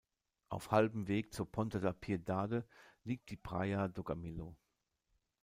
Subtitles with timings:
[0.49, 2.67] Auf halbem Weg zur Ponta da Piedade
[3.03, 4.57] liegt die "Praia do Camilo".